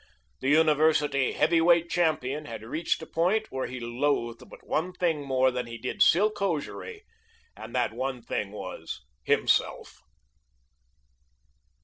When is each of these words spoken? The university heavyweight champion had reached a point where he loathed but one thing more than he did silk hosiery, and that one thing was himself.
The 0.39 0.49
university 0.49 1.33
heavyweight 1.33 1.87
champion 1.87 2.45
had 2.45 2.63
reached 2.63 3.03
a 3.03 3.05
point 3.05 3.51
where 3.51 3.67
he 3.67 3.79
loathed 3.79 4.49
but 4.49 4.65
one 4.65 4.93
thing 4.93 5.21
more 5.23 5.51
than 5.51 5.67
he 5.67 5.77
did 5.77 6.01
silk 6.01 6.39
hosiery, 6.39 7.03
and 7.55 7.75
that 7.75 7.93
one 7.93 8.23
thing 8.23 8.51
was 8.51 9.05
himself. 9.23 9.99